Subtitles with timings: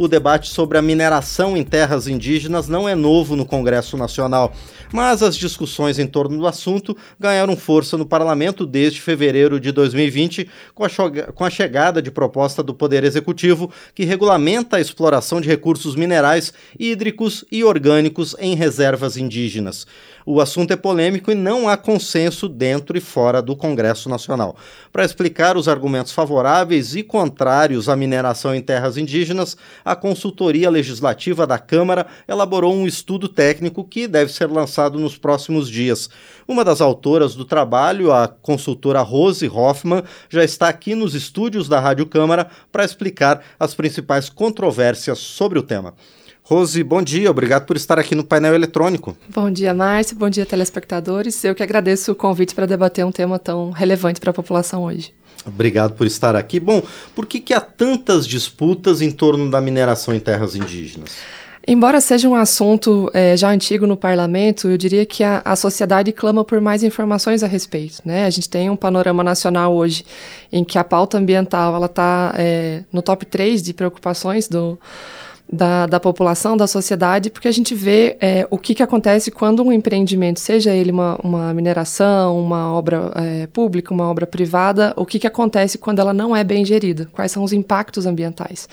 [0.00, 4.50] O debate sobre a mineração em terras indígenas não é novo no Congresso Nacional,
[4.90, 10.48] mas as discussões em torno do assunto ganharam força no parlamento desde fevereiro de 2020,
[10.74, 10.88] com a,
[11.34, 16.50] com a chegada de proposta do Poder Executivo que regulamenta a exploração de recursos minerais,
[16.78, 19.86] hídricos e orgânicos em reservas indígenas.
[20.26, 24.56] O assunto é polêmico e não há consenso dentro e fora do Congresso Nacional.
[24.92, 31.46] Para explicar os argumentos favoráveis e contrários à mineração em terras indígenas, a consultoria legislativa
[31.46, 36.10] da Câmara elaborou um estudo técnico que deve ser lançado nos próximos dias.
[36.46, 41.80] Uma das autoras do trabalho, a consultora Rose Hoffman, já está aqui nos estúdios da
[41.80, 45.94] Rádio Câmara para explicar as principais controvérsias sobre o tema.
[46.50, 49.16] Rose, bom dia, obrigado por estar aqui no painel eletrônico.
[49.28, 51.44] Bom dia, Márcio, bom dia, telespectadores.
[51.44, 55.14] Eu que agradeço o convite para debater um tema tão relevante para a população hoje.
[55.46, 56.58] Obrigado por estar aqui.
[56.58, 56.82] Bom,
[57.14, 61.18] por que, que há tantas disputas em torno da mineração em terras indígenas?
[61.68, 66.10] Embora seja um assunto é, já antigo no parlamento, eu diria que a, a, sociedade
[66.10, 68.02] clama por mais informações a respeito.
[68.04, 68.24] Né?
[68.24, 70.04] A gente tem um panorama nacional hoje
[70.50, 74.76] em que a pauta ambiental está é, no top 3 de preocupações do,
[75.52, 79.62] da, da população, da sociedade, porque a gente vê é, o que, que acontece quando
[79.62, 85.04] um empreendimento, seja ele uma, uma mineração, uma obra é, pública, uma obra privada, o
[85.04, 88.68] que, que acontece quando ela não é bem gerida, quais são os impactos ambientais.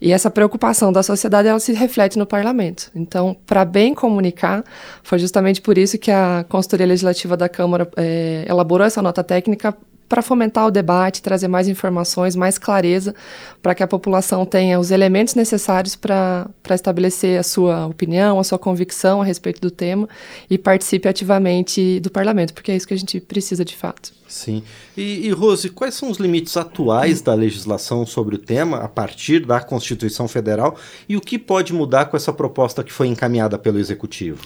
[0.00, 2.90] E essa preocupação da sociedade, ela se reflete no parlamento.
[2.94, 4.64] Então, para bem comunicar,
[5.02, 9.76] foi justamente por isso que a consultoria legislativa da Câmara é, elaborou essa nota técnica
[10.10, 13.14] para fomentar o debate, trazer mais informações, mais clareza,
[13.62, 18.58] para que a população tenha os elementos necessários para estabelecer a sua opinião, a sua
[18.58, 20.08] convicção a respeito do tema
[20.50, 24.19] e participe ativamente do parlamento, porque é isso que a gente precisa de fato.
[24.30, 24.62] Sim.
[24.96, 29.44] E, e, Rose, quais são os limites atuais da legislação sobre o tema, a partir
[29.44, 30.76] da Constituição Federal,
[31.08, 34.38] e o que pode mudar com essa proposta que foi encaminhada pelo Executivo?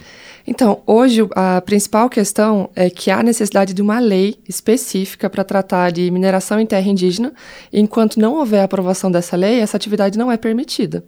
[0.47, 5.91] Então, hoje a principal questão é que há necessidade de uma lei específica para tratar
[5.91, 7.33] de mineração em terra indígena.
[7.73, 11.03] E enquanto não houver aprovação dessa lei, essa atividade não é permitida.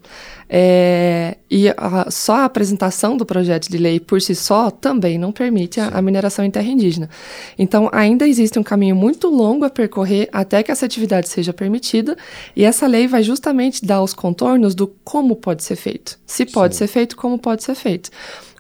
[0.49, 5.33] É, e a, só a apresentação do projeto de lei por si só também não
[5.33, 7.11] permite a, a mineração em terra indígena.
[7.59, 12.17] Então, ainda existe um caminho muito longo a percorrer até que essa atividade seja permitida.
[12.55, 16.19] E essa lei vai justamente dar os contornos do como pode ser feito.
[16.27, 16.81] Se pode Sim.
[16.81, 18.11] ser feito, como pode ser feito.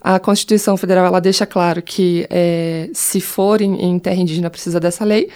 [0.07, 4.79] A Constituição Federal ela deixa claro que é, se for em, em, terra indígena precisa
[4.79, 5.29] dessa lei.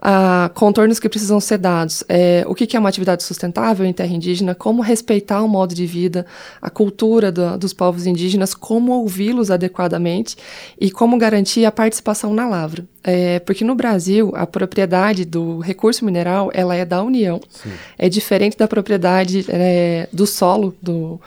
[0.00, 2.02] Ah, contornos que precisam ser dados.
[2.08, 5.74] É, o que, que, é uma atividade sustentável em terra indígena, como respeitar o modo
[5.74, 6.24] de vida,
[6.62, 10.34] a cultura do, dos povos indígenas, como ouvi-los adequadamente
[10.80, 12.86] e como garantir a participação na lavra.
[13.04, 17.38] É, porque no Brasil, a propriedade do recurso mineral ela é da União.
[17.50, 17.72] Sim.
[17.98, 21.20] É diferente da propriedade é, do solo, do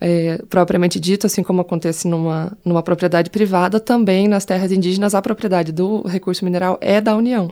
[0.00, 5.22] é, propriamente dito, assim como acontece numa, numa propriedade privada, também nas terras indígenas a
[5.22, 7.50] propriedade do recurso mineral é da União.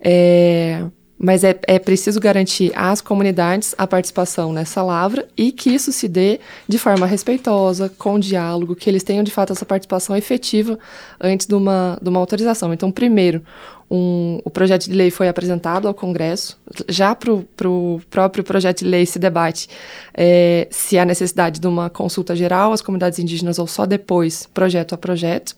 [0.00, 0.84] É,
[1.18, 6.08] mas é, é preciso garantir às comunidades a participação nessa lavra e que isso se
[6.08, 10.78] dê de forma respeitosa, com diálogo, que eles tenham de fato essa participação efetiva
[11.20, 12.74] antes de uma, de uma autorização.
[12.74, 13.42] Então, primeiro,
[13.90, 16.58] um, o projeto de lei foi apresentado ao Congresso.
[16.88, 19.68] Já para o pro próprio projeto de lei se debate
[20.12, 24.94] é, se há necessidade de uma consulta geral às comunidades indígenas ou só depois, projeto
[24.94, 25.54] a projeto.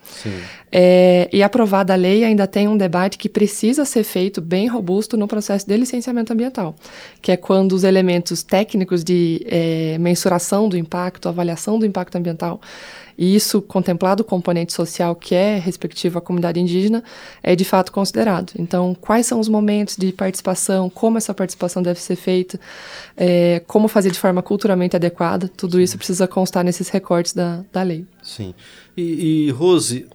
[0.72, 5.16] É, e aprovada a lei, ainda tem um debate que precisa ser feito bem robusto
[5.16, 6.74] no processo de licenciamento ambiental,
[7.22, 12.60] que é quando os elementos técnicos de é, mensuração do impacto, avaliação do impacto ambiental,
[13.18, 17.02] e isso, contemplado o componente social que é respectivo à comunidade indígena,
[17.42, 18.15] é de fato considerado.
[18.58, 22.58] Então, quais são os momentos de participação, como essa participação deve ser feita,
[23.16, 27.82] é, como fazer de forma culturalmente adequada, tudo isso precisa constar nesses recortes da, da
[27.82, 28.06] lei.
[28.22, 28.54] Sim.
[28.96, 30.06] E, e Rose,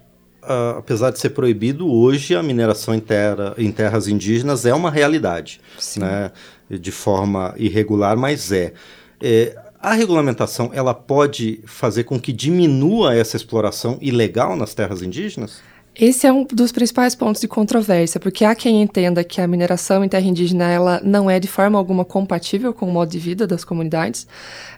[0.43, 4.89] Uh, apesar de ser proibido, hoje a mineração em, terra, em terras indígenas é uma
[4.89, 5.61] realidade,
[5.95, 6.31] né?
[6.67, 8.73] de forma irregular, mas é.
[9.21, 9.55] é.
[9.79, 15.61] A regulamentação ela pode fazer com que diminua essa exploração ilegal nas terras indígenas?
[16.01, 20.03] Esse é um dos principais pontos de controvérsia, porque há quem entenda que a mineração
[20.03, 23.45] em terra indígena ela não é de forma alguma compatível com o modo de vida
[23.45, 24.25] das comunidades.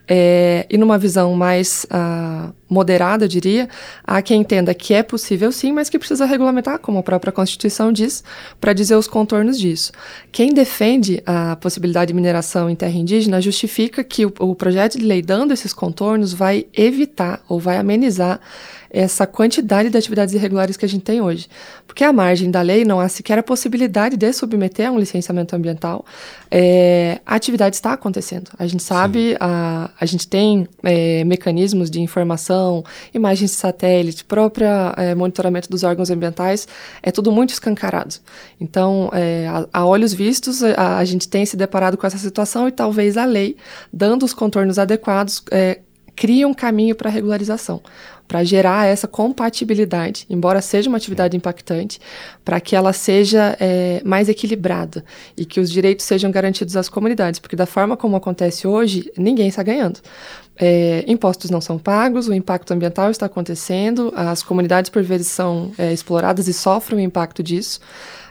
[0.06, 3.70] É, e numa visão mais uh, moderada, eu diria,
[4.04, 7.90] há quem entenda que é possível sim, mas que precisa regulamentar, como a própria Constituição
[7.94, 8.22] diz,
[8.60, 9.94] para dizer os contornos disso.
[10.30, 15.06] Quem defende a possibilidade de mineração em terra indígena justifica que o, o projeto de
[15.06, 18.42] lei dando esses contornos vai evitar ou vai amenizar
[18.94, 21.48] essa quantidade de atividades irregulares que a gente tem hoje.
[21.88, 25.56] Porque à margem da lei não há sequer a possibilidade de submeter a um licenciamento
[25.56, 26.06] ambiental.
[26.52, 28.52] É, a atividade está acontecendo.
[28.58, 34.68] A gente sabe, a, a gente tem é, mecanismos de informação, imagens de satélite, próprio
[34.96, 36.68] é, monitoramento dos órgãos ambientais,
[37.02, 38.16] é tudo muito escancarado.
[38.62, 42.68] Então, é, a, a, olhos vistos, a, a, gente tem se deparado com essa situação
[42.68, 43.58] e talvez a lei,
[43.92, 45.80] dando os contornos adequados, é,
[46.16, 47.82] cria um caminho para regularização
[48.28, 52.00] para gerar essa compatibilidade, embora seja uma atividade impactante,
[52.44, 55.04] para que ela seja é, mais equilibrada
[55.38, 59.50] e que os direitos sejam garantidos às comunidades, porque da forma como acontece hoje, ninguém
[59.50, 60.00] está ganhando.
[60.56, 65.72] É, impostos não são pagos, o impacto ambiental está acontecendo, as comunidades por vezes são
[65.78, 67.80] é, exploradas e sofrem o impacto disso,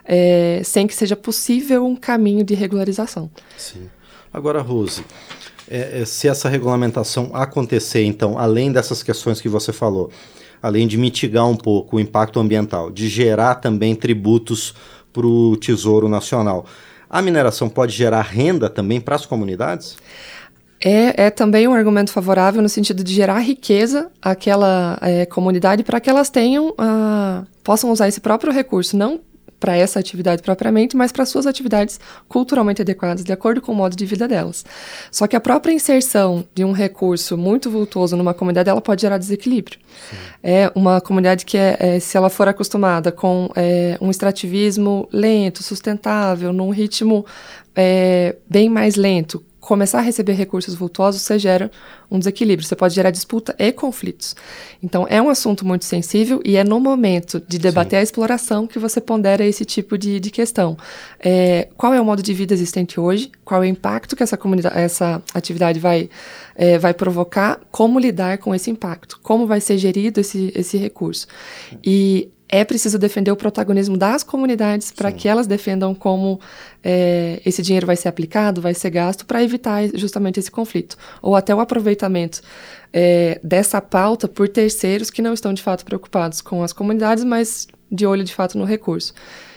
[0.05, 3.31] é, sem que seja possível um caminho de regularização.
[3.57, 3.89] Sim.
[4.33, 5.05] Agora, Rose,
[5.73, 10.11] é, é, se essa regulamentação acontecer, então, além dessas questões que você falou,
[10.63, 14.75] além de mitigar um pouco o impacto ambiental, de gerar também tributos
[15.15, 16.67] para o Tesouro Nacional,
[17.09, 19.97] a mineração pode gerar renda também para as comunidades?
[20.79, 26.01] É, é, também um argumento favorável no sentido de gerar riqueza àquela é, comunidade para
[26.01, 29.21] que elas tenham, uh, possam usar esse próprio recurso, não
[29.63, 33.95] para essa atividade propriamente, mas para suas atividades culturalmente adequadas, de acordo com o modo
[33.95, 34.65] de vida delas.
[35.09, 39.19] Só que a própria inserção de um recurso muito vultuoso numa comunidade, ela pode gerar
[39.19, 39.79] desequilíbrio.
[40.11, 40.17] Sim.
[40.43, 45.63] É uma comunidade que, é, é, se ela for acostumada com é, um extrativismo lento,
[45.63, 47.25] sustentável, num ritmo
[47.77, 51.71] é, bem mais lento, começar a receber recursos vultuosos, você gera
[52.11, 54.35] um desequilíbrio, você pode gerar disputa e conflitos.
[54.83, 58.01] Então, é um assunto muito sensível e é no momento de debater Sim.
[58.01, 60.77] a exploração que você pondera esse tipo de, de questão.
[61.21, 63.31] É, qual é o modo de vida existente hoje?
[63.45, 66.11] Qual é o impacto que essa, comunidade, essa atividade vai,
[66.57, 67.61] é, vai provocar?
[67.71, 69.21] Como lidar com esse impacto?
[69.23, 71.29] Como vai ser gerido esse, esse recurso?
[71.85, 76.39] E é preciso defender o protagonismo das comunidades para que elas defendam como
[76.85, 80.99] é, esse dinheiro vai ser aplicado, vai ser gasto, para evitar justamente esse conflito.
[81.23, 82.43] Ou até o aproveitamento
[82.93, 87.67] é, dessa pauta por terceiros que não estão de fato preocupados com as comunidades, mas
[87.91, 89.15] de olho de fato no recurso.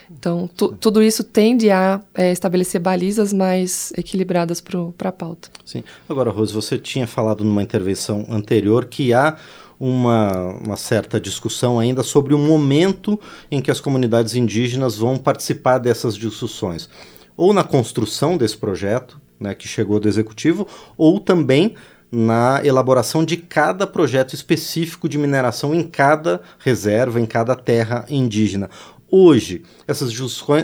[0.09, 5.50] Então, tu, tudo isso tende a é, estabelecer balizas mais equilibradas para a pauta.
[5.65, 5.83] Sim.
[6.07, 9.36] Agora, Rose, você tinha falado numa intervenção anterior que há
[9.80, 13.19] uma, uma, certa discussão ainda sobre o momento
[13.51, 16.89] em que as comunidades indígenas vão participar dessas discussões.
[17.36, 20.68] Ou na construção desse projeto, né, que chegou do executivo,
[20.98, 21.75] ou também
[22.15, 28.69] na elaboração de cada projeto específico de mineração em cada reserva, em cada terra indígena
[29.12, 29.63] hoje.
[29.88, 30.12] Essas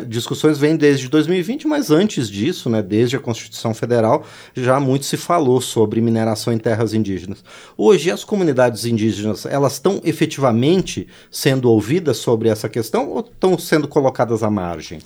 [0.08, 5.16] discussões vêm desde 2020, mas antes disso, né, desde a Constituição Federal, já muito se
[5.16, 7.44] falou sobre mineração em terras indígenas.
[7.78, 13.88] Hoje, as comunidades indígenas, elas estão efetivamente sendo ouvidas sobre essa questão ou estão sendo
[13.88, 15.00] colocadas à margem?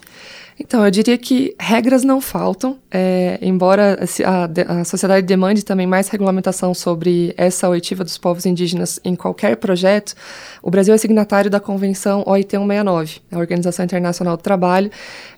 [0.58, 6.08] Então, eu diria que regras não faltam, é, embora a, a, sociedade demande também mais
[6.08, 10.14] regulamentação sobre essa oitiva dos povos indígenas em qualquer projeto,
[10.62, 14.90] o Brasil é signatário da Convenção OIT 169, a Organização Internacional do Trabalho,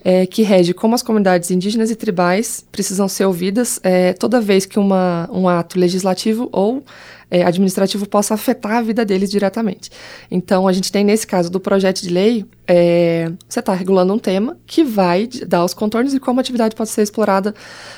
[0.04, 4.66] é, que rege como as comunidades indígenas e tribais precisam ser ouvidas é, toda vez
[4.66, 6.84] que uma, um ato legislativo ou
[7.30, 9.90] é, administrativo possa afetar a vida deles diretamente.
[10.30, 14.18] Então, a gente tem, nesse caso do projeto de lei, é, você está regulando um
[14.18, 17.54] tema que vai dar os contornos de como a atividade pode ser explorada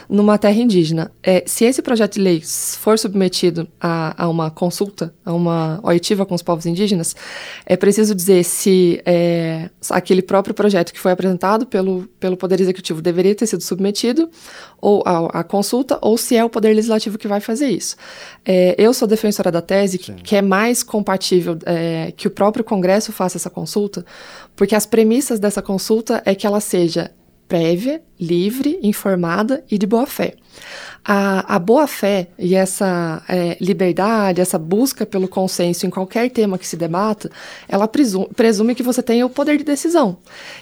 [0.09, 1.11] numa terra indígena.
[1.23, 2.41] É, se esse projeto de lei
[2.79, 7.16] for submetido a, a, uma consulta, a uma oitiva com os povos indígenas,
[7.66, 13.02] é preciso dizer se é, aquele próprio projeto que foi apresentado pelo, pelo Poder Executivo
[13.02, 14.31] deveria ter sido submetido
[14.81, 17.97] ou a consulta, ou se é o Poder Legislativo que vai fazer isso.
[18.45, 22.65] É, eu sou defensora da tese que, que é mais compatível é, que o próprio
[22.65, 24.05] Congresso faça essa consulta,
[24.57, 27.11] porque as premissas dessa consulta é que ela seja
[27.50, 30.35] prévia, livre, informada e de boa fé.
[31.04, 36.66] A, a boa-fé e essa é, liberdade, essa busca pelo consenso em qualquer tema que
[36.66, 37.30] se debata,
[37.69, 40.19] ela presume, presume que você tenha o poder de decisão.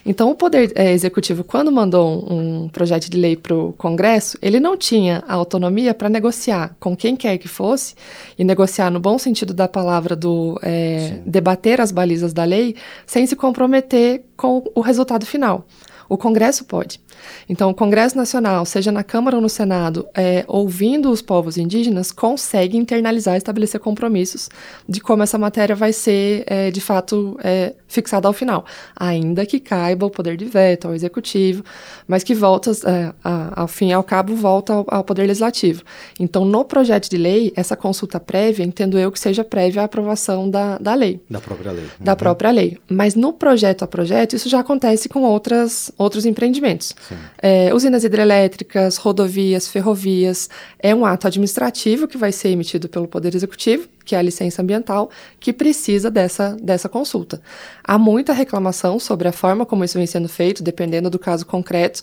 [0.07, 4.38] Então, o Poder é, Executivo, quando mandou um, um projeto de lei para o Congresso,
[4.40, 7.95] ele não tinha a autonomia para negociar com quem quer que fosse,
[8.38, 13.26] e negociar no bom sentido da palavra do é, debater as balizas da lei, sem
[13.26, 15.66] se comprometer com o resultado final.
[16.09, 17.00] O Congresso pode.
[17.49, 22.11] Então, o Congresso Nacional, seja na Câmara ou no Senado, é, ouvindo os povos indígenas,
[22.11, 24.49] consegue internalizar estabelecer compromissos
[24.88, 28.64] de como essa matéria vai ser, é, de fato, é, fixada ao final,
[28.95, 31.64] ainda que caiba o poder de veto ao executivo,
[32.07, 35.83] mas que volta, é, a, ao fim e ao cabo, volta ao, ao, poder legislativo.
[36.21, 40.49] Então, no projeto de lei, essa consulta prévia, entendo eu que seja prévia à aprovação
[40.49, 41.21] da, da lei.
[41.28, 41.87] Da própria lei.
[41.99, 42.18] Da uhum.
[42.18, 42.78] própria lei.
[42.88, 46.95] Mas no projeto a projeto, isso já acontece com outras, outros empreendimentos.
[47.40, 53.35] É, usinas hidrelétricas, rodovias, ferrovias, é um ato administrativo que vai ser emitido pelo Poder
[53.35, 57.43] Executivo que é a licença ambiental, que precisa dessa, dessa consulta.
[57.85, 62.00] Há muita reclamação sobre a forma como isso vem sendo feito, dependendo do caso concreto.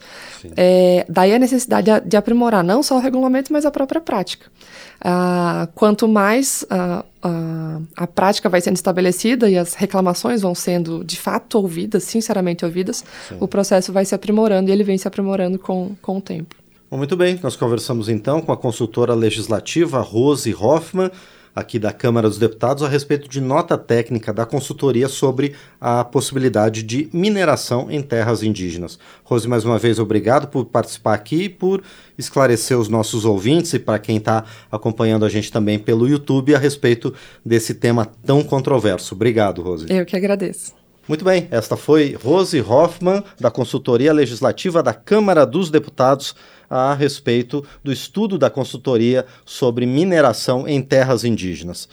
[0.56, 4.46] É, daí a necessidade de, de, aprimorar não só o regulamento, mas a própria prática.
[5.02, 11.04] Ah, quanto mais ah, ah, a prática vai sendo estabelecida e as reclamações vão sendo
[11.04, 13.38] de fato ouvidas, sinceramente ouvidas, Sim.
[13.40, 16.56] o processo vai se aprimorando e ele vem se aprimorando com, com o tempo.
[16.90, 21.10] Bom, muito bem, nós conversamos então com a consultora legislativa Rose Hoffman
[21.56, 26.84] aqui da Câmara dos Deputados a respeito de nota técnica da consultoria sobre a possibilidade
[26.84, 29.00] de mineração em terras indígenas.
[29.24, 31.82] Rose, mais uma vez, obrigado por participar aqui e por
[32.18, 36.60] esclarecer os nossos ouvintes e para quem está acompanhando a gente também pelo YouTube a
[36.60, 39.16] respeito desse tema tão controverso.
[39.16, 39.86] Obrigado, Rose.
[39.90, 40.85] Eu que agradeço.
[41.08, 46.36] Muito bem, esta foi Rose Hoffman, da Consultoria Legislativa da Câmara dos Deputados
[46.68, 51.84] a respeito do estudo da consultoria sobre mineração em terras indígenas.